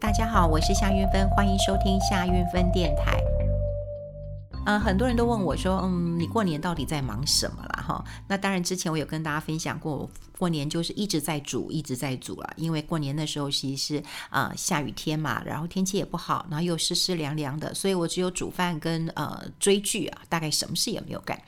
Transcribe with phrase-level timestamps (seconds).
[0.00, 3.20] 大家好，我是夏韵芬，欢迎收听夏韵芬电台。
[4.64, 7.84] 嗯、很多人都问我说，嗯，你过年到底在忙什么了？
[7.86, 10.08] 哈，那当然，之前我有跟大家分享过，
[10.38, 21.38] 过年就是一直在煮，一直在煮了，因为过年的时候其实是、呃、下雨天嘛，然后天气也不好，然后又湿湿凉凉的，所以我只有煮饭跟呃追剧啊，大概什么事也没有干。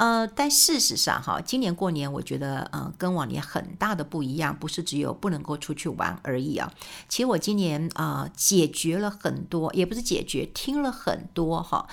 [0.00, 6.72] 呃，但事实上哈，今年过年我觉得呃跟往年很大的不一样，不是只有不能够出去玩而已啊。
[7.06, 11.86] 其实我今年啊、解决了很多，也不是解决，听了很多哈，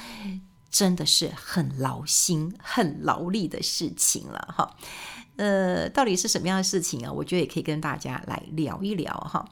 [0.72, 4.78] 真的是很劳心、很劳力的事情了哈。
[5.36, 7.12] 呃，到底是什么样的事情啊？
[7.12, 9.46] 我觉得也可以跟大家来聊一聊哈。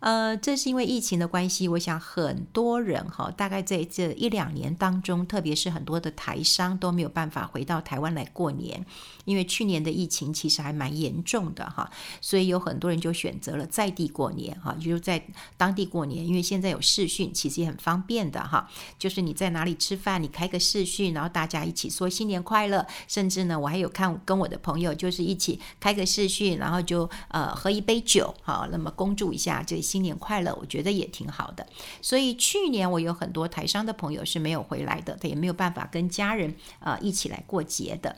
[0.00, 8.84] 呃，这是因为疫情的关系，我想很多人哈，大概在这一两年当中，特别是很多的台商都没有办法回到台湾来过年，
[9.24, 15.20] 因为去年的疫情其实还蛮严重的哈，所以有很多人就选择了在地过年哈，就是在
[15.56, 29.85] 当地过年，因为现在有视讯，其实也很方便的哈，就是你在哪里吃饭，你开个视讯，然后大家一起说新年快乐，甚至呢，我还有看跟我的朋友就是一起开个视讯，然后就呃喝一杯酒哈，那么恭祝一下这。
[29.86, 31.64] 新年快乐，我觉得也挺好的。
[32.02, 38.16] 所以去年我有很多台商的朋友是没有回来的，他也没有办法跟家人啊一起来过节的。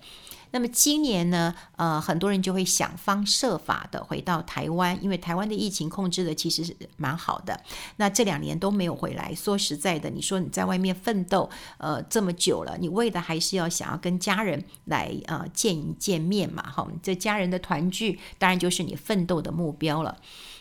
[0.51, 7.61] 那么今年呢，呃，很多人就会想方设法的回到台湾，因为台湾的疫情控制的其实是蛮好的。
[7.97, 20.17] 那这两年都没有回来，说实在的，你说你在外面奋斗呃这么久了，你为的还是要想要跟家人来呃见一见面嘛，哈，这家人的团聚当然就是你奋斗的目标了。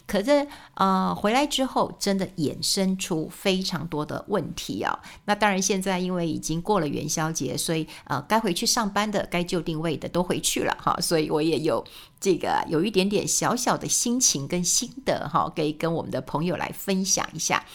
[0.05, 4.97] 可是，呃，回来之后真的衍生出非常多的问题啊。
[5.25, 10.97] 那当然，现在因为已经过了元宵节，所以呃，该回去上班的、该就定位的都回去了哈。
[11.01, 11.83] 所以我也有
[12.19, 17.65] 这个有一点点小小的心情跟心得哈，可以跟我们的朋友来分享一下。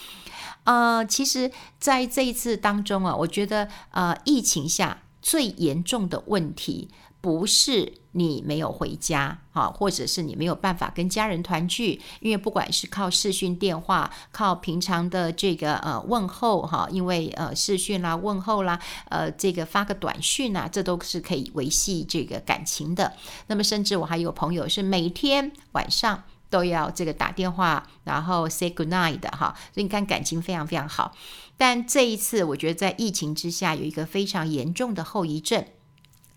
[0.65, 6.89] 呃，其实在这一次当中啊，我觉得呃，疫情下最严重的问题。
[7.23, 18.79] 不是你没有回家，哈，或者是你没有办法跟家人团聚，因为不管是靠视讯电话，靠平常的这个呃问候，哈，因为呃视讯啦、问候啦，
[19.09, 23.15] 呃这个发个短讯啊，这都是可以维系这个感情的。
[23.47, 31.13] 那么甚至我还有朋友是每天晚上都要这个打电话，然后 say good night 的哈，所以你看感情非常非常好。
[31.57, 35.65] 但这一次我觉得在疫情之下有一个非常严重的后遗症。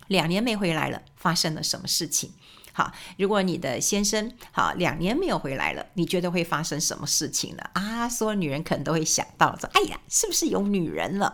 [0.08, 2.32] 两年没回来了，发生了什么事情？
[2.78, 7.64] 好，如果你的先生好两年没有回来了，你觉得会发生什么事情呢？
[7.72, 11.34] 啊，所有女人可能都会想到说：“哎呀，是不是有女人了？”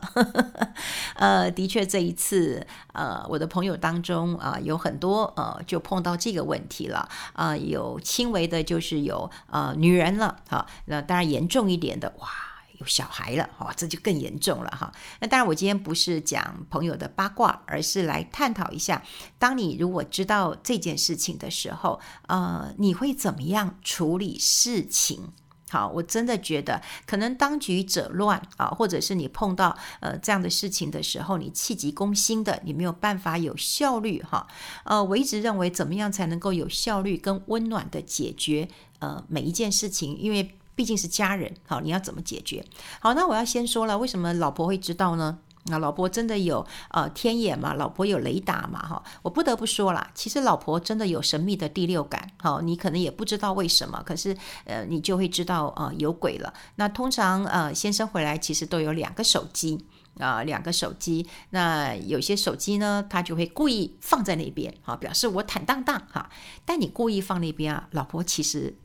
[1.18, 10.44] 呃，的确，这一次，呃，我的朋友当中啊，呃，有很多呃，就碰到这个问题了啊，有轻微的，就是有呃女人了。
[10.48, 12.51] 好，那当然严重一点的，哇。
[12.82, 14.92] 有小孩了，哦，这就更严重了哈。
[15.20, 19.02] 那当然，我今天不是讲朋友的八卦，而是来探讨一下，
[19.38, 25.32] 当你如果知道这件事情的时候，呃，你会怎么样处理事情？
[25.70, 34.48] 好，我真的觉得可能当局者乱啊，或者是你碰到呃这样的事情的时候，你气急攻心的，你没有办法有效率哈。
[34.84, 38.68] 呃，我一直认为怎么样才能够有效率跟温暖的解决
[39.00, 40.58] 呃每一件事情，因为。
[40.76, 42.66] 毕竟是家人，好，你要怎么解决？
[43.00, 45.40] 好，那我要先说了，为什么老婆会知道呢？
[45.66, 47.76] 那老婆真的有呃天眼嘛？
[47.76, 48.80] 老婆有雷达嘛？
[48.80, 52.32] 哈，我不得不说啦，其实老婆真的有神秘的第六感。
[52.42, 56.52] 好，你可能也不知道为什么，可是呃，你就会知道呃有鬼了。
[56.78, 59.86] 那通常呃先生回来其实都有两个手机
[60.18, 61.28] 啊，两个手机。
[61.52, 66.28] 那有些手机呢，他就会故意放在那边，好，表示我坦荡荡哈。
[66.66, 68.76] 但你故意放那边啊，老婆其实。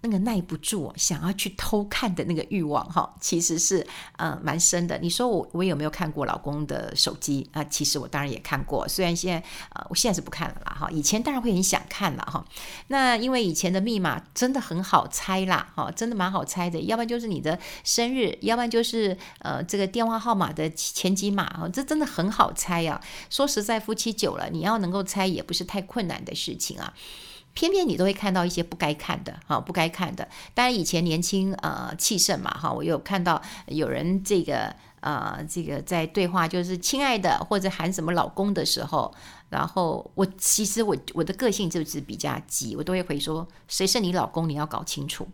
[0.00, 3.84] 那个耐不住想要去偷看的那个欲望哈，其实是
[4.16, 4.96] 呃蛮深的。
[4.98, 7.64] 你说我我有没有看过老公的手机啊？
[7.64, 9.44] 其实我当然也看过，虽然现在
[9.74, 10.88] 呃我现在是不看了啦哈。
[10.90, 12.44] 以前当然会很想看了哈。
[12.86, 16.78] 那因为以前的密码真的很好猜啦哈，真的蛮好猜的。
[16.82, 23.00] 要不然就是你的生日，要不然就是呃这个电话号码的前几码啊，这真的很好猜啊。
[23.30, 26.94] 说实在，夫妻久了，你要能够猜也不是太困难的事情啊。
[27.58, 30.28] 偏偏你都会看到一些不该看的，哈，不该看的。
[30.54, 39.12] 当然以前年轻呃气盛嘛，哈，我有看到有人这个呃这个在对话，就是亲爱的或者喊什么老公的时候，
[39.48, 45.26] 然后我其实我我的个性就是比较急，我都会回说谁是你老公，你要搞清楚。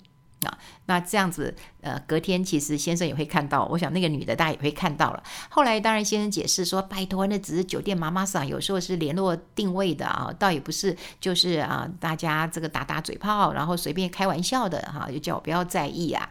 [0.86, 5.22] 那这样子，呃，隔天其实先生也会看到，我想那个女的大家也会看到了。
[5.48, 16.28] 后来当然先生解释说，拜托，那只是酒店妈妈桑，有时候是联络定位的啊，倒也不是就是啊，大家这个打打嘴炮，然后随便开玩笑的哈，就叫我不要在意啊。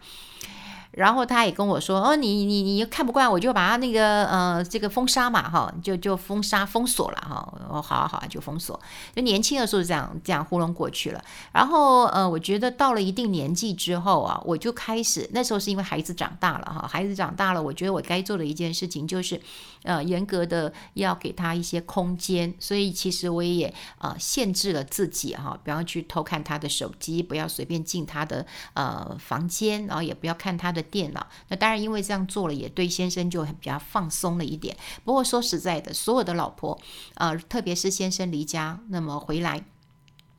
[0.96, 7.52] 然后他也跟我说：“哦，你你你看不惯，我就把他那个呃这个封杀嘛，哈，就就封杀封锁了哈。
[7.68, 8.80] 哦，好啊好啊，就封锁。
[9.14, 11.20] 就年轻的时候这样这样糊弄过去了。
[11.52, 19.40] 然后呃，我觉得到了一定年纪之后啊，我就开始那时候是因为孩子长大了哈，孩子长大了，我觉得我该做的一件事情就是
[19.82, 30.83] 呃严格的要给他一些空间，所以其实我也呃限制了自己哈，不要去偷看他的手机，不要随便进他的呃房间，然后也不要看他的。
[30.84, 34.76] 电脑，那当然，因为这样做了，也对先生就很比较放松了一点。
[35.04, 36.78] 不过说实在的，所有的老婆，
[37.14, 39.64] 呃，特别是先生离家，那么回来，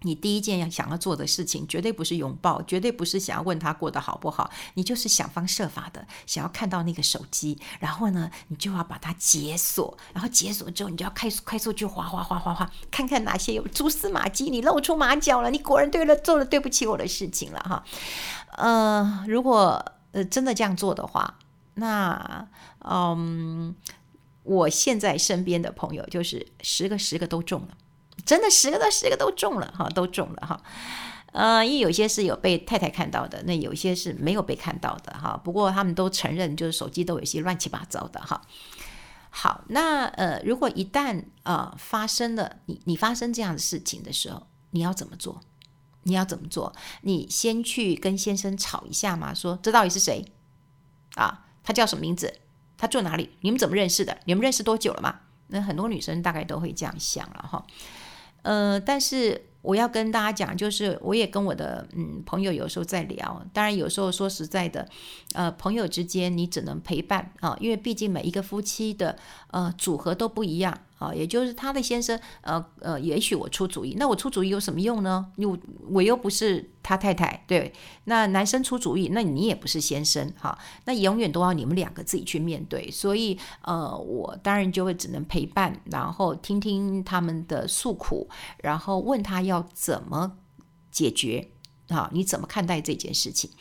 [0.01, 17.83] 你第一件要想要做的事情，绝对不是拥抱，绝对不是想要问他过得好不好，你就是想方设法的想要看到那个手机，然后呢，你就要把它解锁，然后解锁之后，你就要快速快速去滑滑滑滑滑，看看哪些有蛛丝马迹，你露出马脚了，你果然对了，做了对不起我的事情了哈。
[18.57, 19.83] 呃，如果。
[20.15, 21.38] 呃，真的这样做的话，
[21.73, 22.47] 那
[22.79, 23.75] 嗯，
[24.44, 27.77] 我现在身边的朋友就是十个十个都中了，
[28.25, 30.62] 真的十个都十个都中了哈，都中了哈。
[31.33, 35.35] 呃，因为有些是有被太太看到的，那有些是没有被看到的哈。
[35.44, 38.41] 不过他们都承认，就是手机都有些乱七八糟的哈。
[39.29, 45.41] 好，那呃，如果一旦呃发生了你你发生这样的事情的时候，你要怎么做？
[46.07, 46.74] 你要怎么做？
[47.02, 50.25] 你先去跟先生吵一下嘛，说这到底是谁
[51.16, 51.46] 啊？
[51.63, 52.34] 他叫什么名字？
[52.78, 53.31] 他住哪里？
[53.42, 54.18] 你们怎么认识的？
[54.25, 55.22] 你们认识多久了嘛？
[55.48, 57.66] 那很多女生大概都会这样想了哈。
[58.44, 64.88] 呃，但是我要跟大家讲，就是我也跟我的嗯朋友有时候在聊，当然有时候说实在的，
[65.34, 69.18] 呃，朋友之间你只能陪伴啊，因为毕竟每一个夫妻的
[69.50, 70.78] 呃组合都不一样。
[70.97, 75.27] 啊，也就是他的先生，呃呃，也许我出主意，那我出主意有什么用呢？
[75.36, 75.57] 又
[75.89, 77.74] 我又不是他太太，对，
[78.06, 88.30] 那男生出主意，那你也不是先生，哈，那永远都要你们两个自己去面对，所以呃，我当然就会只能陪伴，然后听听他们的诉苦，
[88.63, 90.38] 然后问他要怎么
[90.91, 91.50] 解决，
[91.89, 93.51] 啊，你怎么看待这件事情？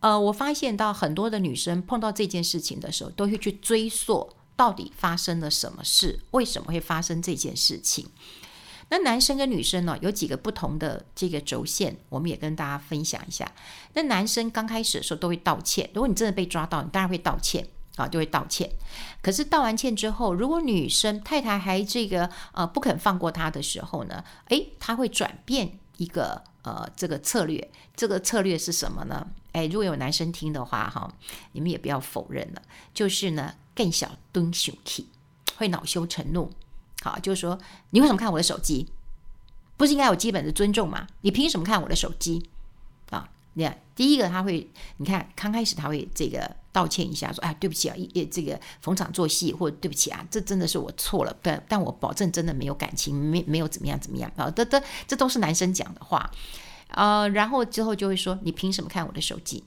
[0.00, 4.30] 呃，我发现到很多的女生碰到这件事情的时候，都会去追溯。
[4.58, 6.18] 到底发生了什么事？
[6.32, 8.08] 为什么会发生这件事情？
[8.88, 13.52] 那男生跟女生呢，有几个不同的这个轴线，我们也跟大家分享一下。
[13.94, 18.68] 那男生刚开始的时候都会道歉，如果你真的被抓到，你当然会道歉啊，就会道歉。
[19.22, 27.70] 可是道完歉之后，如果女生太太还这个呃不肯放过他的时候呢，诶，他会转变一个呃这个策略。
[27.96, 29.26] 这个策略是什么呢？
[29.52, 31.12] 哎，如果有男生听的话哈，
[31.52, 32.62] 你们也不要否认了，
[32.92, 33.54] 就是呢。
[33.78, 35.08] 更小蹲小气，
[35.56, 36.50] 会恼羞成怒。
[37.00, 37.56] 好，就是说，
[37.90, 38.88] 你为什么看我的手机？
[39.76, 41.06] 不是应该有基本的尊重吗？
[41.20, 42.50] 你凭什么看我的手机？
[43.58, 56.30] 你看，第一个他会，你看刚开始他会这个道歉一下，说，哎，对不起啊，也这个逢场作戏，或对不起啊，这真的是我错了，但但我保证真的没有感情，没没有怎么样怎么样啊，这这这都是男生讲的话，
[56.90, 59.64] 呃，然后之后就会说，你凭什么看我的手机？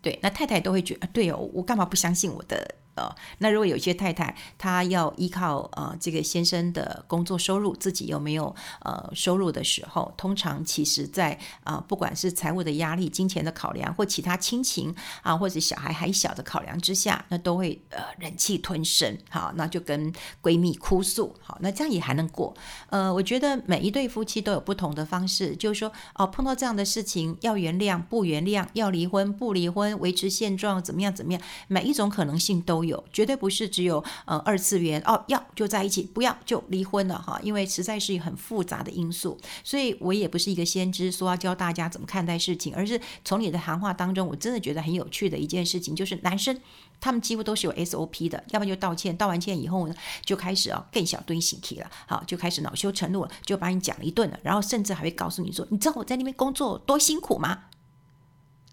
[0.00, 2.76] 对，那太太都会觉得，对哦，我干嘛不相信我的？
[2.96, 11.32] 呃，那如果有些太太她要依靠呃这个先生的工作收入，自己又没有呃收入的时候，通常其实在
[11.62, 22.54] 啊、呃、不管是财务的压力、金钱的考量，或其他亲情啊，或者小孩还小的考量之下，那都会呃忍气吞声，好，那就跟闺蜜哭诉，好，那这样也还能过。
[22.88, 33.02] 呃，我觉得每一对夫妻都有不同的方式，就是说哦、碰到这样的事情要原谅不原谅，要离婚不离婚，维持现状怎么样怎么样，每一种可能性都有。
[33.12, 46.58] 绝对不是只有呃二次元哦，要就在一起，不要就离婚了哈，因为实在是很复杂的因素，所以我也不是一个先知，说要教大家怎么看待事情，而是从你的谈话当中，我真的觉得很有趣的一件事情，就是男生
[47.00, 57.64] 他们几乎都是有 SOP 的，要不然就道歉，道完歉以后呢，就开始啊更小蹲醒气了，好，就开始恼羞成怒了，就把你讲一顿了，然后甚至还会告诉你说，你知道我在那边工作多辛苦吗？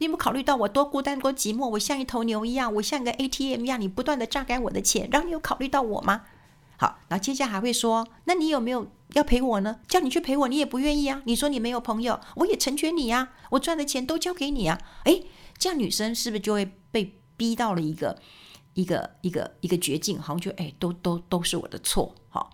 [0.03, 1.65] 你有没有考虑到我多孤单多寂寞？
[1.69, 6.24] 我像一头牛一样，我像个 ATM 一样，你不断的榨干我的钱，然后你有考虑到我吗？
[6.75, 9.79] 好，然后接下来还会说，那你有没有要陪我呢？
[9.88, 11.22] 叫你去陪我，你也不愿意啊。
[11.24, 14.77] 你说你没有朋友，我也成全你呀，我赚的钱都交给你啊。
[15.05, 15.25] 诶，
[15.57, 18.19] 这样女生是不是就会被逼到了一个
[18.74, 20.19] 一个一个一个绝境？
[20.19, 22.13] 好像就诶，都都都是我的错。
[22.27, 22.51] 好，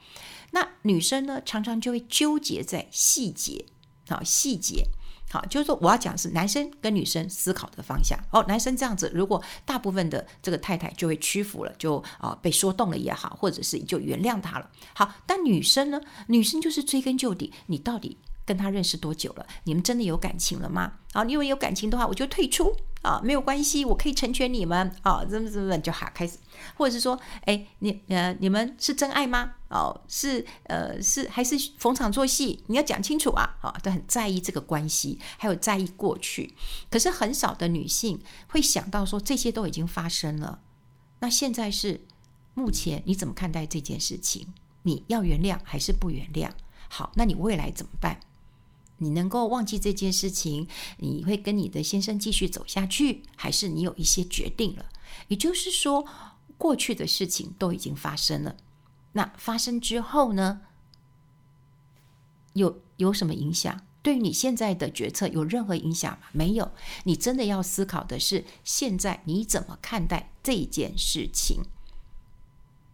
[0.51, 3.65] 那女生呢，常常就会纠结在细节，
[4.07, 4.85] 好细节。
[5.29, 8.17] 好，就是说我要讲是男生跟女生思考的方向。
[8.31, 14.69] 哦，男生这样子，如果大部分的这个太太就会屈服了，就啊、被说动了也好，或者是就原谅他了。
[14.93, 16.01] 好，但女生呢？
[16.27, 18.17] 女生就是追根究底，你到底
[18.49, 19.45] 跟他认识多久了？
[19.65, 20.93] 你们真的有感情了吗？
[21.13, 26.39] 啊，因为有感情的话，我就退出啊，没有关系，我可以成全你们啊，怎么怎么就好开始，
[26.75, 29.53] 或者是说，哎，你呃，你们是真爱吗？
[29.69, 32.63] 哦，是呃，是还是逢场作戏？
[32.65, 36.55] 你要讲清楚啊，啊，都很在意这个关系，还有在意过去。
[36.89, 40.61] 可是很少的女性会想到说，这些都已经发生了，
[41.19, 42.01] 那现在是
[42.55, 44.47] 目前你怎么看待这件事情？
[44.81, 46.49] 你要原谅还是不原谅？
[46.91, 48.19] 好，那你未来怎么办？
[48.99, 54.85] 你能够忘记这件事情，你会跟你的先生继续走下去，还是你有一些决定了？
[55.27, 56.05] 也就是说，
[56.57, 58.55] 过去的事情都已经发生了。
[59.13, 60.61] 那发生之后呢？
[62.53, 63.81] 有有什么影响？
[64.01, 66.27] 对于你现在的决策有任何影响吗？
[66.31, 66.71] 没有。
[67.03, 71.63] 你真的要思考的是，现在你怎么看待这件事情？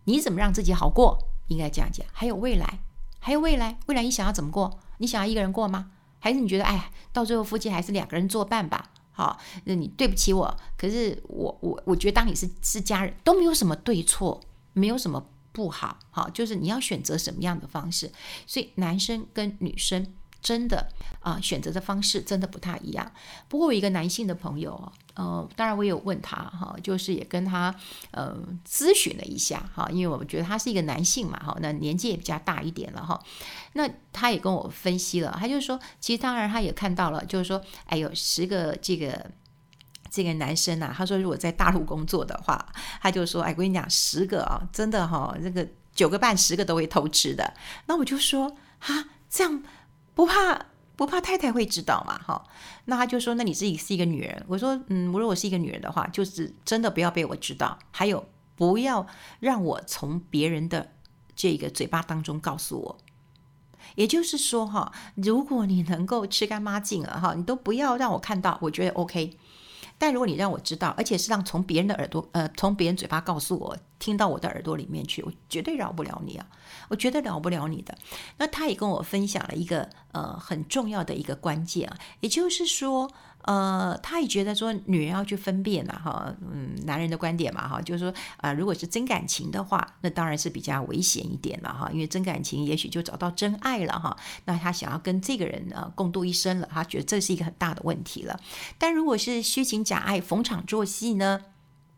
[0.06, 1.18] 你怎么让自己好过？
[1.48, 2.06] 应该这样讲。
[2.12, 2.80] 还有未来，
[3.20, 4.80] 还有未来，未来你想要怎么过？
[4.98, 5.92] 你想要一个人过吗？
[6.20, 8.90] 还是你觉得，哎，到最后夫妻还是两个人作伴吧？
[9.12, 14.42] 好，那你对不起我，可是我我我觉得当你是是家人，都没有什么对错，
[14.74, 18.12] 没有什么不好，好，就是你要选择什么样的方式。
[18.48, 20.14] 所以男生跟女生。
[20.46, 20.88] 真的
[21.22, 23.12] 啊，选择的方式真的不太一样。
[23.48, 27.74] 不过我一个男性的朋友，呃，当然我也有问他哈，就是也跟他
[28.12, 33.20] 呃咨询了一下哈，因为我觉得他是一个男性嘛哈，那年纪也比较大一点了哈。
[33.74, 39.32] 那他也跟我分析了，他就说，其实当然他也看到了，就是说，哎呦，十个这个
[40.12, 42.64] 这个男生呐，他说如果在大陆工作的话，
[43.02, 47.52] 他就说，哎，我跟你讲，十个啊，真的哈，这个九个半十个都会偷吃的。
[47.88, 49.64] 那我就说，哈，这样。
[50.16, 52.18] 不怕不怕太太会知道嘛？
[52.18, 52.44] 哈，
[52.86, 57.78] 那他就说：“那你自己是一个女人。”我说：“嗯，如果我是一个女人的话，就是真的不要被我知道。
[57.92, 59.06] 还有，不要
[59.42, 60.94] 让我从别人的
[61.36, 62.98] 这个嘴巴当中告诉我。
[63.96, 69.38] 也就是说，哈，如果你能够吃干抹净了，哈，你都不要让我看到，我觉得 OK。
[69.98, 76.46] 但如果你让我知道，而且是让从别人的耳朵，呃，从别人嘴巴告诉我，听到我的耳朵里面去，我绝对饶不了你啊！
[76.90, 77.98] 我绝对饶不了你的。
[78.38, 83.12] 那他也跟我分享了一个呃很重要的一个关键啊，也就是说。
[83.46, 98.40] 呃，他也觉得说女人要去分辨了哈，嗯，男人的观点嘛哈，就是说啊、呃，如果是真感情的话，那当然是比较危险一点了哈，因为真感情也许就找到真爱了哈，那他想要跟这个人呃共度一生了，他觉得这是一个很大的问题了。
[98.78, 101.42] 但如果是虚情假爱、逢场作戏呢，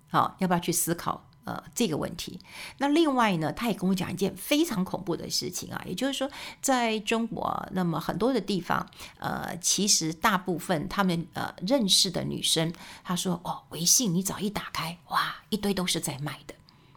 [0.10, 1.27] 好，要不要去思考？
[1.48, 2.38] 呃，这个问题。
[2.78, 6.30] 那另外呢，他也跟我讲一件非常恐怖的事情啊，也就是说，
[6.62, 8.86] 在中国，那么很多的地方，
[9.18, 16.54] 呃，其实大部分他们呃认识的女生，她说哦，微信你只要一打开，哇，一堆都是在卖的，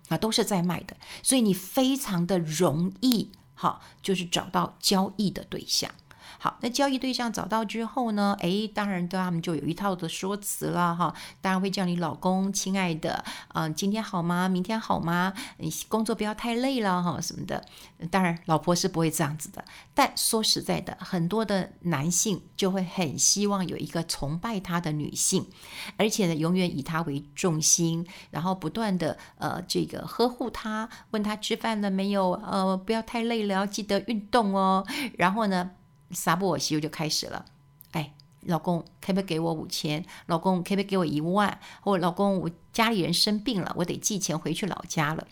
[0.08, 5.88] 啊，都是在卖的，所以你非常的容易，哈，就是找到交易的对象。
[6.42, 8.34] 好，那交易对象找到之后呢？
[8.40, 11.14] 诶，当然对他们就有一套的说辞了哈。
[11.42, 14.48] 当然会叫你老公、亲爱的，嗯、今天好吗？
[14.48, 15.34] 明天好吗？
[15.58, 17.62] 你工作不要太累了哈，什么的。
[18.10, 19.62] 当然，老婆是不会这样子的。
[19.92, 25.46] 但说实在的，很多的男性就会很希望有一个崇拜他的女性，
[25.98, 32.32] 而且呢，永远以他为重心，然后不断的呃这个呵护他，问他吃饭了没有？
[32.32, 34.86] 呃，不要太累了，要记得运动哦。
[35.18, 35.72] 然后呢？
[36.10, 37.44] 撒布我媳妇就开始了，
[37.92, 38.12] 哎，
[38.42, 40.04] 老公可不可以给我五千？
[40.26, 41.60] 老公可不可以给我一万？
[41.80, 45.26] 或老公我家里人生病了，我得寄钱回去老家了。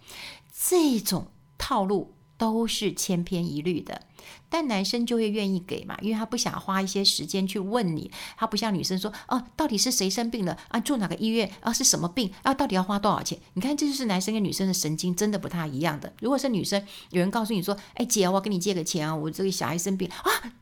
[0.52, 4.02] 这种套路都是千篇一律的，
[4.48, 10.78] 但男生就会愿意给嘛，因为他不想花一些时间去问你，他不像女生说，哦，到底是谁生病了啊？
[10.78, 11.72] 住哪个医院啊？
[11.72, 12.54] 是什么病啊？
[12.54, 13.38] 到底要花多少钱？
[13.54, 16.12] 你看，这就是男生跟女生的神经真的不太一样的。
[16.20, 20.52] 如果是女生，有人告诉你说，哎，姐，我要跟你借个钱啊，我这个小孩生病啊。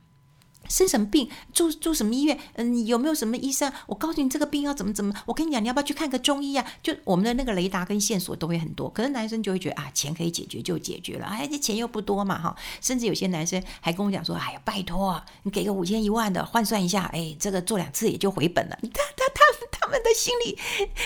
[0.68, 1.28] 生什么病？
[1.52, 2.38] 住住什么医院？
[2.54, 3.72] 嗯，有没有什么医生？
[3.86, 5.12] 我告诉你，这个病要怎么怎么？
[5.26, 6.66] 我跟你讲，你要不要去看个中医啊？
[6.82, 8.88] 就我们的那个雷达跟线索都会很多。
[8.90, 12.56] 可是男生就会觉得啊，钱可以解决就解决了，哎，这钱又不多嘛，哈。
[12.80, 18.78] 甚至有些男生还跟我讲说，哎呀，拜托，你给个五千一万的换算一下，哎，这个做两次也就回本了。
[18.82, 20.58] 他他他他们的心里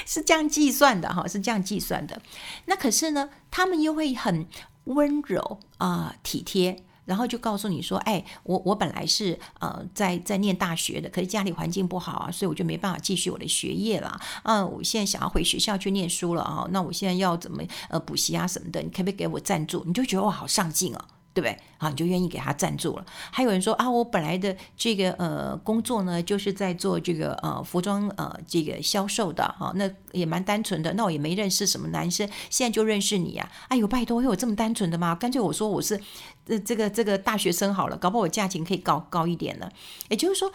[0.07, 2.21] 是这样计算的，哈，是这样计算的。
[2.67, 4.47] 那可是呢，他们又会很
[4.85, 6.85] 温柔啊，体贴。
[7.11, 14.21] 然后就告诉你说，哎，我我本来是呃在在念大学的，可是家里环境不好啊，所以我就没办法继续我的学业了。
[14.45, 18.81] 嗯、我现在想要回学校去念书了啊，那我现在要怎么呃补习啊什么的？
[18.81, 19.83] 你可不可以给我赞助？
[19.85, 21.05] 你就觉得我，好上进啊。
[21.33, 21.57] 对不对？
[21.79, 23.07] 好，你就愿意给他赞助了。
[23.31, 30.93] 还有人说啊，我本来的这个呃工作呢，就是在做这个呃服装呃这个销售的哈、那也蛮单纯的。
[30.95, 33.51] 那我也没认识什么男生，现在就认识你啊。
[33.69, 35.15] 哎呦，拜托，有这么单纯的吗？
[35.15, 35.99] 干脆我说我是
[36.45, 39.71] 这这个这个大学生好了，搞不好我价钱可以高高一点呢。
[40.09, 40.53] 也就是说，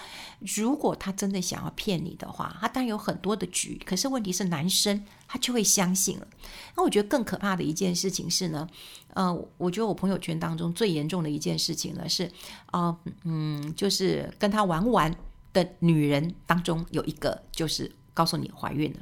[0.56, 3.82] 如果他真的想要骗你的话，他当然有很多的局。
[3.84, 6.28] 可是问题是，男生他就会相信了。
[6.76, 8.68] 那我觉得更可怕的一件事情是呢，
[9.16, 12.32] 呃，我觉得我朋友圈当中最严重的一件事情呢是，
[12.72, 15.16] 呃，嗯，就是跟他玩玩
[15.52, 19.00] 的女人当中有一个就是告诉你怀孕了。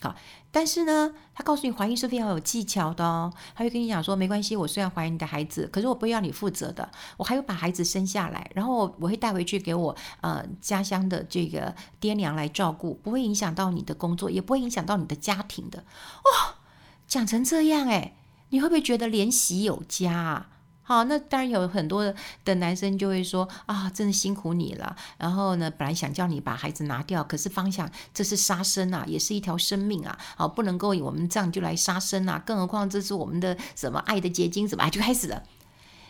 [0.00, 0.14] 好，
[0.50, 3.32] 但是呢，他告诉你怀孕是非常有技巧的哦。
[3.54, 15.78] 他会跟你讲说，没关系，我虽然怀孕你的孩子，可是我不要你负责的，我还会把孩子生下来，然后我会带回去给我呃家乡的这个爹娘来照顾，不会影响到你的工作，也不会影响到你的家庭的。
[15.78, 16.60] 哦，
[17.06, 18.14] 讲成这样诶，
[18.50, 20.50] 你会不会觉得怜惜有加啊？
[20.86, 24.94] 好，那当然有很多的男生就会说啊，真的辛苦你了。
[25.16, 32.38] 然后呢，本来想叫你把孩子拿掉，可是方向这是杀生啊，也是一条生命啊，好，不能够我们这样就来杀生啊。
[32.44, 35.42] 更何况这是我们的什么爱的结晶，什么就开始了。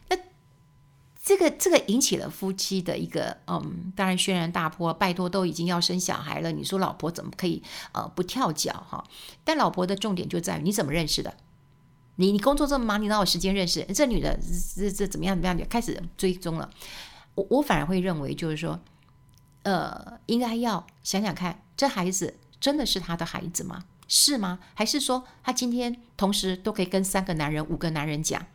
[0.08, 0.16] 那
[1.22, 4.92] 这个这个引起了夫妻的一个嗯，当然轩然大波。
[4.92, 7.62] 拜托，都已经要生小孩了，你说老婆怎么可以
[7.92, 9.04] 呃不跳脚哈？
[9.44, 11.32] 但老婆的重点就在于你怎么认识的。
[12.16, 14.38] 你你工作这么忙，你哪有时间认识这女的？
[14.76, 15.56] 这这怎么样怎么样？
[15.58, 16.70] 就开始追踪了。
[17.34, 18.78] 我我反而会认为，就是说，
[19.62, 23.84] 呃，应该要想想看，这孩子真的是他的孩子吗？
[24.06, 24.60] 是吗？
[24.74, 28.46] 还是说他今天同时都可以跟三个男人、五个男人讲？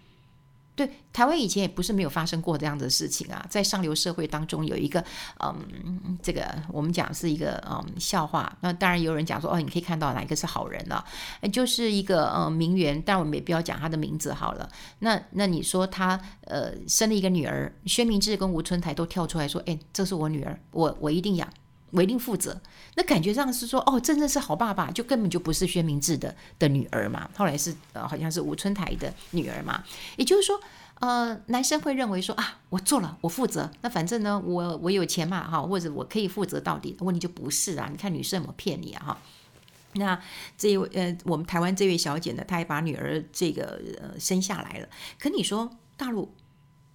[0.79, 5.03] 对，台湾以前也不是没有发生过这样的事情啊，在上流社会当中有一个，
[5.43, 8.57] 嗯，这个我们讲是一个嗯笑话。
[8.61, 11.03] 那当然有人讲说，哦，你可以看到哪一个是好人了，
[11.51, 14.69] 就是一个嗯名媛，但我们也不要讲她的名字好了。
[14.99, 21.45] 那那你说她呃生了一个女儿，薛明志跟吴春台都跳出来说，哎，这是我女儿，我我一定养。
[21.91, 22.59] 我一定负责，
[22.95, 27.29] 那感觉上是说，哦，真的是好爸爸，就根本就不是薛明志的的女儿嘛。
[27.35, 29.83] 后来是呃，好像是吴春台的女儿嘛。
[30.17, 30.59] 也就是说，
[30.99, 36.95] 呃，男生会认为说啊，我做了，我负责，那反正呢，我我有钱嘛，哈，或者我可以负责到底。
[36.99, 39.17] 问题就不是啊，你看女生有没有骗你啊，哈。
[39.93, 40.21] 那
[40.55, 44.87] 这一位呃，我们台湾这位小姐呢，她也把女儿这个呃生下来了。
[45.17, 46.35] 可你说大陆，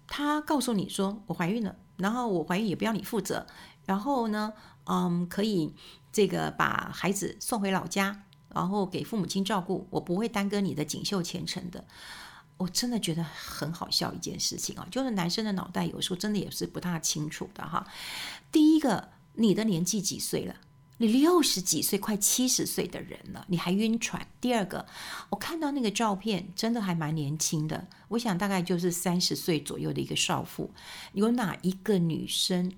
[0.06, 3.46] 她告诉你说我怀孕了，然后我怀孕也不要你负责，
[3.86, 4.52] 然后呢？
[4.86, 5.74] 嗯，可以
[6.12, 11.84] 这个把孩子送回老家，然后给父母亲照顾，我不会耽搁你的锦绣前程的。
[12.56, 17.84] 我真的觉得很好笑一件事情啊，就是男生的脑袋有时候真的也是不大清楚的哈。
[18.52, 20.54] 第一个，你的年纪几岁了？
[20.98, 24.24] 你六十几岁，快七十岁的人了，你还晕船？
[24.40, 24.86] 第二个，
[25.30, 30.72] 我看到那个照片，真的还蛮年轻的，我想大概就是三十岁左右的一个少妇。
[31.12, 32.72] 有哪一个女生？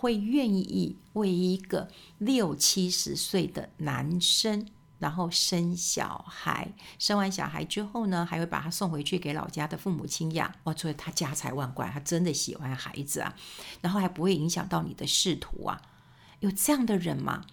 [0.00, 4.66] 会愿意为一个六七十岁的男生，
[4.98, 10.50] 然后生小孩，生完小孩之后呢，还会把他送回去给老家的父母亲养。
[10.64, 13.36] 哇，所以他家财万贯，他真的喜欢孩子啊，
[13.82, 15.82] 然后还不会影响到你的仕途啊。
[16.38, 17.44] 有这样的人吗？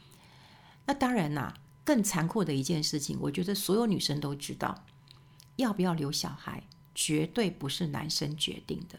[0.86, 4.86] 那当然啦，更残酷的一件事情，我觉得所有女生都知道，
[5.58, 6.64] 要不要留小孩，
[6.96, 8.98] 绝对不是男生决定的。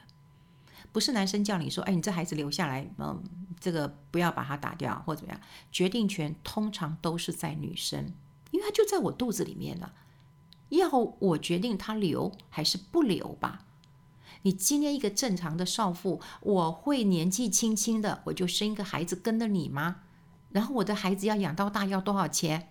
[0.92, 3.22] 不是男生叫你说，哎，你这孩子留下来，嗯，
[3.60, 8.12] 这个不要把他打掉或怎么样，决定权通常都是在女生，
[8.50, 9.92] 因为他就在我肚子里面了，
[10.70, 13.66] 要我决定他留还是不留吧。
[14.42, 20.02] 你今天一个正常的少妇，我会年纪轻轻的我就生一个孩子跟着你吗？
[20.50, 22.70] 然后我的孩子要养到大要多少钱？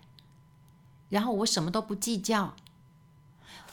[1.10, 2.56] 然后我什么都不计较，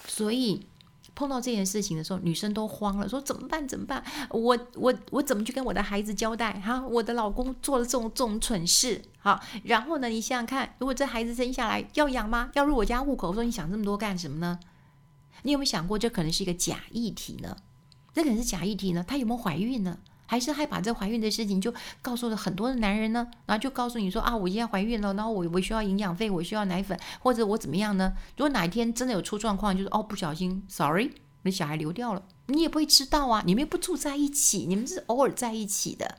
[0.06, 0.66] 所以。
[1.14, 3.66] 碰到这件事情的时候，女生都慌了，说怎么办？
[3.66, 4.02] 怎么办？
[4.30, 6.52] 我我我怎么去跟我的孩子交代？
[6.60, 12.50] 哈，我的老公做了这种这种蠢事，好，然后呢，你想想看，如果这孩子生下来要养吗？
[12.54, 13.28] 要入我家户口？
[13.28, 14.58] 我说你想这么多干什么呢？
[15.42, 17.56] 你有没有想过，这可能是一个假议题呢？
[18.12, 19.04] 这可能是假议题呢？
[19.06, 19.98] 她有没有怀孕呢？
[20.26, 23.26] 还是害怕这怀孕的事情就告诉了很多的男人呢？
[23.46, 28.12] 然后就告诉你说啊，我现在怀孕了，然后我我需要营养费，我需要奶粉，或者我怎么样呢？
[28.36, 31.10] 如果哪一天真的有出状况，就是哦不小心，sorry，
[31.42, 36.18] 你小孩流掉了，你也不会知道啊，你们又不住在一起，你们是偶尔在一起的，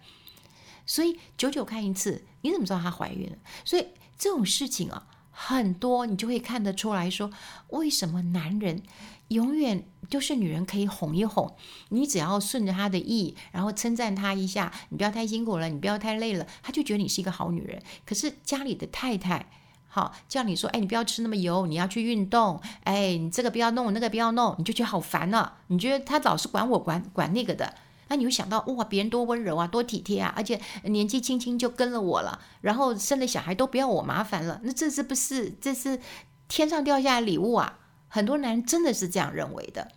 [0.86, 3.38] 所以久久看一次，你怎么知道她怀孕了？
[3.64, 3.88] 所以
[4.18, 7.32] 这种事情啊，很多你就会看得出来说，
[7.70, 8.84] 为什么男人？
[9.30, 11.52] 永远就是女人可以哄一哄，
[11.90, 17.82] 你只要顺着她的意，然后称赞她一下，你不要太辛苦了，你不要太累了，她就觉得你是一个好女人。
[18.06, 19.50] 可是家里的太太，
[19.88, 25.58] 好叫你说，哎，你不要吃那么油，你要去运动，哎，你这个不要弄，那个不要弄，你就觉得好烦了啊。
[25.68, 27.74] 你觉得她老是管我管管那个的，
[28.10, 36.00] 那你会想到哇，别人多温柔啊，多体贴啊，而且年纪轻轻就跟了我了，然后生了小孩都不要我麻烦了，那这是不是这是
[36.48, 37.80] 天上掉下来礼物啊？
[38.08, 39.92] 很多男人真的是这样认为的，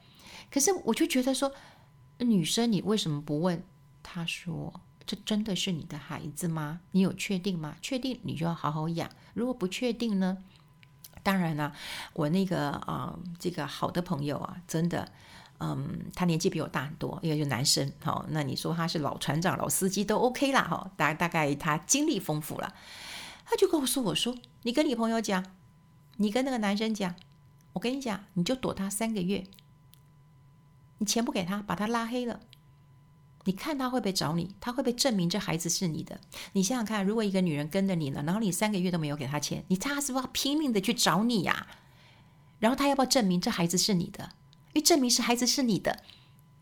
[0.51, 1.53] 可是我就觉得说，
[2.19, 3.63] 女生，你为什么不问？
[4.03, 6.81] 他说：“这真的是你的孩子吗？
[6.93, 7.77] 你有确定吗？
[7.83, 9.11] 确定你就要好好养。
[9.35, 10.39] 如果不确定呢？
[11.23, 11.75] 当然了，
[12.15, 15.13] 我那个啊、这个好的朋友啊，真的，
[15.59, 17.93] 嗯，他年纪比我大很多，因为就男生。
[18.03, 20.63] 好，那你说他是老船长、老司机都 OK 啦。
[20.63, 22.75] 哈，大大概他经历丰富了，
[23.45, 25.45] 他就告诉我说：你跟你朋友讲，
[26.17, 27.15] 你跟那个男生讲，
[27.73, 29.45] 我跟你讲，你就躲他三个月。”
[31.01, 32.41] 你钱不给他，把他拉黑了，
[33.45, 34.57] 你看他会不会找你？
[34.61, 36.21] 他会不会证明这孩子是你的？
[36.55, 41.69] 你想想看，如果一个女人跟着你了，然后你三个月都没有给他钱，你他是不是要拼命的去找你呀？
[42.59, 44.31] 然后他要不要证明这孩子是你的？
[44.73, 46.03] 因为证明是孩子是你的，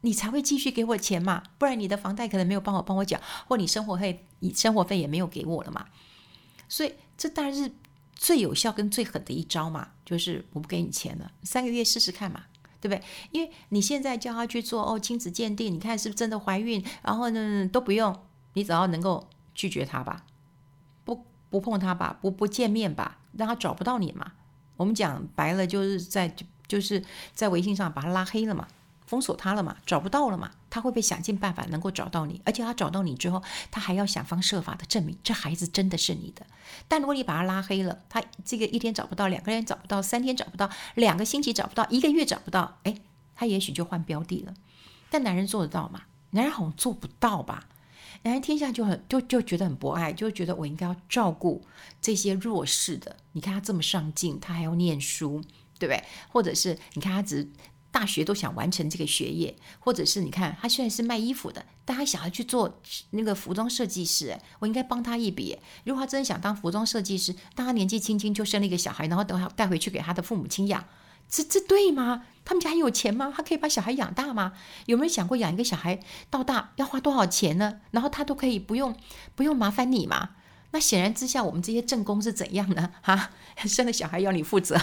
[0.02, 1.42] 你才会继续给我钱嘛。
[1.56, 5.86] 不然你的房贷可能没有办法帮我缴，或你生活费生活费也没有给我了嘛。
[6.68, 7.72] 所以这当然是
[8.16, 12.42] 最有效跟最狠的一招嘛，就是我不给你钱了，三个月试试看嘛。
[12.78, 13.02] 对不对？
[13.32, 16.84] 因为你现在叫他去做哦亲子鉴定，你看是不是真的怀孕？
[17.02, 18.14] 然后呢都不用，
[18.52, 20.24] 你只要能够拒绝他吧，
[21.02, 24.32] 不不碰他吧，不不见面吧，让他找不到你嘛。
[24.76, 26.32] 我们讲白了就是在
[26.68, 27.02] 就是
[27.32, 28.68] 在微信上把他拉黑了嘛。
[29.06, 29.76] 封锁他了嘛？
[29.86, 30.50] 找不到了嘛？
[30.68, 32.40] 他会不会想尽办法能够找到你？
[32.44, 36.44] 而且他找到你之后，他还要想方设法的证明这孩子真的是你的。
[36.88, 42.94] 但如果你把他拉黑了，他这个一天找不到，两个人找不到，三天找不到，两个星期找不到，一个月找不到，哎，
[43.34, 44.54] 他也许就换标的了。
[45.08, 46.02] 但男人做得到吗？
[46.30, 47.68] 男人好像做不到吧？
[48.22, 51.64] 男人天下就很就就觉得很博爱，就觉得我应该要照顾
[52.02, 53.16] 这些弱势的。
[53.32, 55.40] 你看他这么上进，他还要念书，
[55.78, 56.02] 对不对？
[56.28, 57.48] 或者是你看他只。
[57.96, 62.78] 大学都想完成这个学业，或者是你看他虽然是卖衣服的，但他想要去做
[63.12, 65.58] 那个服装设计师，我应该帮他一笔。
[65.84, 70.84] 如果他真的想当服装设计师，当他年纪轻轻就生了一个小孩，然后等他带回去给他的父母亲养，
[71.26, 72.24] 这这对吗？
[72.44, 73.32] 他们家有钱吗？
[73.34, 74.52] 他可以把小孩养大吗？
[74.84, 77.80] 有没有想过养一个小孩到大要花多少钱呢？
[77.92, 78.94] 然后他都可以不用
[79.34, 80.32] 不用麻烦你吗？
[80.72, 82.92] 那显然之下，我们这些正宫是怎样呢？
[83.00, 83.30] 哈，
[83.64, 84.78] 生了小孩要你负责。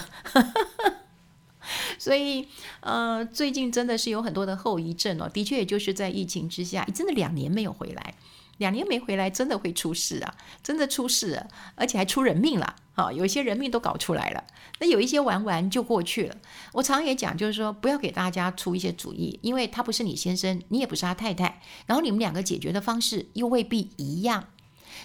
[1.98, 2.46] 所以，
[2.80, 5.28] 呃，最近真的是有很多的后遗症哦。
[5.28, 8.14] 的确，也就是在疫情之下，真的两年没有回来，
[8.58, 10.34] 两年没回来，真的会出事啊！
[10.62, 12.76] 真的出事了，而且还出人命了。
[12.96, 14.44] 好，有一些人命都搞出来了。
[14.78, 16.36] 那有一些玩玩就过去了。
[16.72, 24.44] 我常也讲，就是说不要给大家出一些主意，因为他不是你先生，你也不是他太太，然后你们两个解决的方式又未必一样。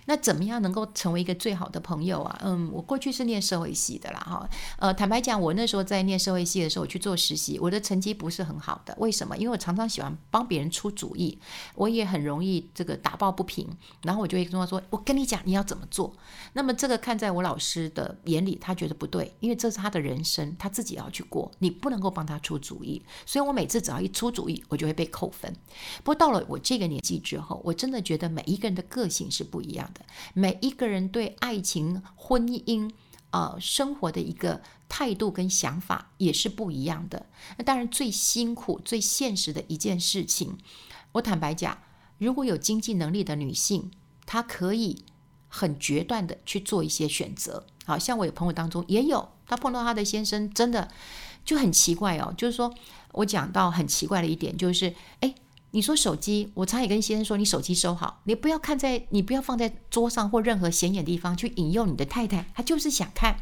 [0.05, 2.39] 那怎么样能够成为一个最好的朋友啊？
[2.43, 8.95] 嗯，我过去是念社会系的啦，哈，呃，坦白讲，我那时候在念社会系的时候，我去做实习，我的成绩不是很好的。
[8.99, 9.37] 为什么？
[9.37, 11.37] 因为我常常喜欢帮别人出主意，
[11.75, 13.67] 我也很容易这个打抱不平，
[14.03, 16.13] 然后我就会跟他说：“我跟你讲，你要怎么做。”
[16.53, 23.01] 那么这个看在我老师的眼里，他觉得不对，因为这是他的人生，他自己要去过，你不能够帮他出主意。
[23.25, 25.53] 所以我每次只要一出主意，我就会被扣分。
[25.97, 29.88] 不过到了我这个年纪之后，我真的觉得每一个人的个性是不一样
[30.33, 32.91] 每一个人对爱情、婚姻、
[33.31, 37.27] 呃生活的一个态度跟想法也是不一样的。
[37.57, 40.57] 那当然，最辛苦、最现实的一件事情，
[41.13, 41.77] 我坦白讲，
[42.17, 43.91] 如果有经济能力的女性，
[44.25, 45.03] 她可以
[45.47, 47.65] 很决断的去做一些选择。
[47.85, 50.87] 好像我有朋友当中也有，她碰到她的先生，真的
[51.45, 52.33] 就很奇怪哦。
[52.37, 52.73] 就是说
[53.13, 55.33] 我讲到很奇怪的一点，就是哎。
[55.71, 63.37] 你说手机，我常也跟先生说，你手机收好，你不要看在，你不要放在桌上或任何显眼的地方去引诱你的太太，她就是想看。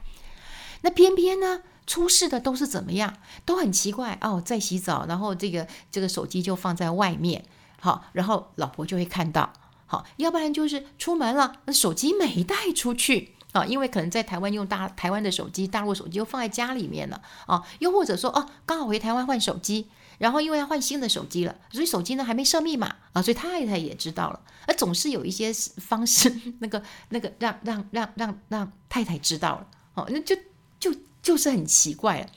[0.82, 7.46] 那偏偏呢，出事的都是怎么样，都很奇怪哦，在洗澡，然后这个这个手机就放在外面，
[7.80, 9.54] 好，然后老婆就会看到，
[9.86, 19.88] 好，要不然就是出门了，那手机没带出去啊，因为可能在台湾用大台湾的手机，大陆手机又放在家里面了啊，又或者说哦，刚好回台湾换手机。
[20.18, 24.42] 然后因为要换新的手机了，所以手机呢还没设密码啊，所以太太也知道了。
[24.68, 30.36] 而总是有一些方式， 那个那个让让让让让太太知道了，哦，那就
[30.80, 32.28] 就就是很奇怪了。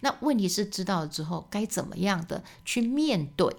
[0.00, 3.54] 那问题是知道了之后该怎么样的去面对？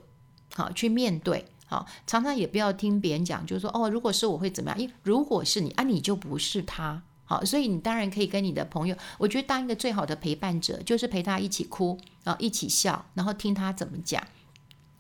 [0.54, 1.46] 好，去面对。
[1.70, 4.80] 好，常常也不要听别人讲，就是说哦，如果是我会怎么样？
[4.80, 7.04] 因为如果是你啊，你就不是他。
[7.28, 14.26] 好，所以你当然可以跟你的朋友，我觉得当一个最好的陪伴者，就是陪他一起哭，然后一起笑，然后听他怎么讲。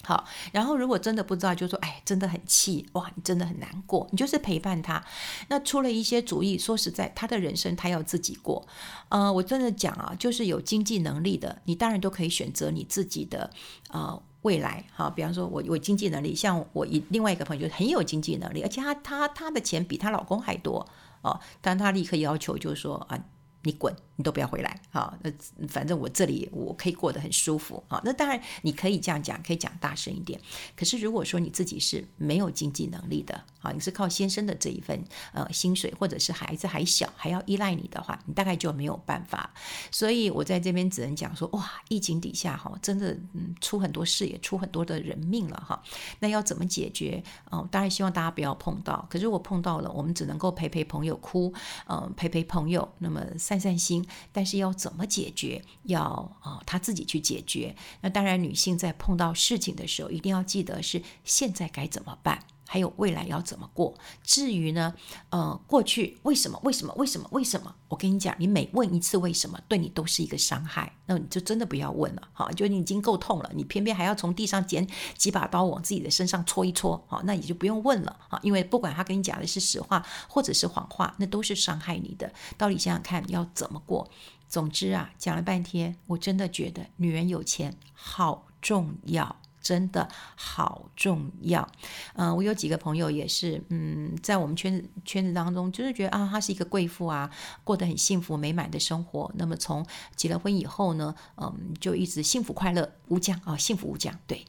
[0.04, 5.04] 好，然后如果真的不知道，就说哎，真的很气哇，你真的很难过，你就是陪伴他。
[5.50, 8.66] 那出了一些主意，说实在，他的人生他要自己过。
[9.10, 13.50] 呃，我真的讲啊，就是有经济能力的，你当然都可以选择你自己的
[13.90, 14.86] 呃未来。
[14.94, 20.88] 好，比方说我有经济能力，像我一另外一个朋友就很有经济能力，而且他他他的钱比她老公还多。
[21.22, 23.18] 哦，但他立刻要求就是说啊，
[23.64, 25.32] 你滚，你都不要回来，啊，那
[25.68, 30.40] 反正我这里我可以过得很舒服，啊，那当然你可以这样讲，可以讲大声一点。
[30.76, 39.52] 可是如果说你自己是没有经济能力的，啊，你是靠先生的这一份呃薪水，或者是孩子还小还要依赖你的话，你大概就没有办法。
[39.92, 45.82] 所以我在这边只能讲说，哇，疫情底下哈，真的嗯出很多事，也出很多的人命了哈。
[46.20, 47.22] 那要怎么解决？
[47.50, 49.06] 哦，当然希望大家不要碰到。
[49.10, 51.54] 可是我碰到了，我们只能够陪陪朋友哭，
[51.90, 53.22] 嗯，陪陪朋友，那么。
[53.48, 55.64] 散散心，但是要怎么解决？
[55.84, 57.74] 要啊、哦，他自己去解决。
[58.02, 62.44] 那当然，女性在碰到事情的时候，一定要记得是现在该怎么办。
[62.68, 63.96] 还有未来要怎么过？
[64.22, 64.94] 至于呢，
[65.30, 66.60] 呃，过去为什么？
[66.64, 66.94] 为什么？
[66.98, 67.28] 为什么？
[67.32, 67.74] 为什么？
[67.88, 70.94] 我跟你讲，你每问一次为什么，对你都是一个伤害。
[71.06, 82.32] 那你就真的不要问了，哈，就你已经够痛了，你偏偏还要从地上捡几把刀往自己的身上戳一戳，好，那你就不用问了，哈，因为不管他跟你讲的是实话或者是谎话，那都是伤害你的。
[82.58, 84.10] 到底想想看，要怎么过？
[84.50, 89.38] 总之啊，讲了半天，我真的觉得女人有钱好重要。
[89.68, 91.70] 真的好重要，
[92.16, 97.30] 嗯、我有几个朋友也是，嗯，在我们圈子圈子当中，就是觉得啊，她是一个贵妇啊，
[97.66, 99.30] 过得很幸福美满的生活。
[99.36, 104.18] 那么从结了婚以后呢，嗯，就一直幸福快乐无疆啊，幸福无疆。
[104.26, 104.46] 对，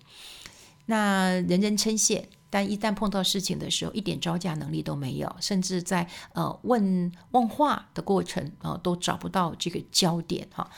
[0.86, 10.70] 那人人称羡，但一旦碰到事情的时候，一点招架能力都没有，甚至在呃问问话的过程啊、呃，都找不到这个焦点哈。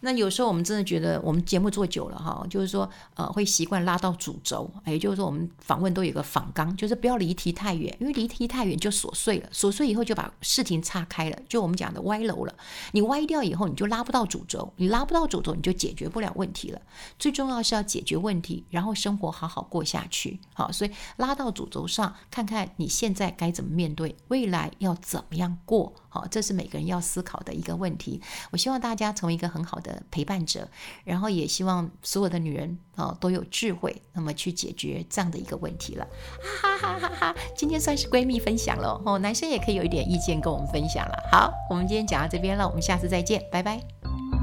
[0.00, 12.54] 那有时候我们真的觉得，我们节目做久了哈，就是说，呃，会习惯拉到主轴，也就是说，我们访问都有个访纲，就是不要离题太远，因为离题太远就琐碎了，琐碎以后就把事情岔开了，就我们讲的歪楼了。
[12.92, 16.80] 你歪掉以后，你就拉不到主轴，你拉不到主轴，你就解决不了问题了。
[17.18, 20.38] 最重要是要解决问题，然后生活好好过下去。
[20.54, 25.92] 好，所以拉到主轴上，看看你现在该怎么面对，未来要怎么样过。
[26.30, 28.20] 这是每个人要思考的一个问题。
[28.50, 30.68] 我希望大家成为一个很好的陪伴者，
[31.04, 36.06] 然后也希望所有的女人啊都有智慧，那么去解决这样的一个问题了。
[36.62, 37.36] 哈哈哈哈哈！
[37.56, 41.28] 今天算是闺蜜分享了哦，男生也可以有一点意见跟我们分享了。
[41.30, 44.37] 好，我们今天讲到这边了，我们下次再见，拜拜。